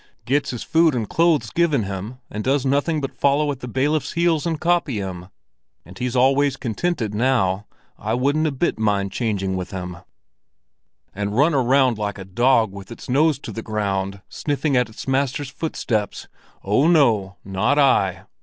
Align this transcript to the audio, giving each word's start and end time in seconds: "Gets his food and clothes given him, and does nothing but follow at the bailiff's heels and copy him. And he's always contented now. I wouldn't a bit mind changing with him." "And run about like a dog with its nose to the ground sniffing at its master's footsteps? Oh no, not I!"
"Gets 0.25 0.49
his 0.49 0.63
food 0.63 0.95
and 0.95 1.07
clothes 1.07 1.51
given 1.51 1.83
him, 1.83 2.17
and 2.31 2.43
does 2.43 2.65
nothing 2.65 3.01
but 3.01 3.13
follow 3.13 3.51
at 3.51 3.59
the 3.59 3.67
bailiff's 3.67 4.13
heels 4.13 4.47
and 4.47 4.59
copy 4.59 4.97
him. 4.97 5.27
And 5.85 5.99
he's 5.99 6.15
always 6.15 6.57
contented 6.57 7.13
now. 7.13 7.67
I 7.99 8.15
wouldn't 8.15 8.47
a 8.47 8.51
bit 8.51 8.79
mind 8.79 9.11
changing 9.11 9.55
with 9.55 9.69
him." 9.69 9.97
"And 11.13 11.37
run 11.37 11.53
about 11.53 11.99
like 11.99 12.17
a 12.17 12.25
dog 12.25 12.71
with 12.71 12.91
its 12.91 13.09
nose 13.11 13.37
to 13.41 13.51
the 13.51 13.61
ground 13.61 14.21
sniffing 14.27 14.75
at 14.75 14.89
its 14.89 15.07
master's 15.07 15.51
footsteps? 15.51 16.27
Oh 16.63 16.87
no, 16.87 17.37
not 17.45 17.77
I!" 17.77 18.23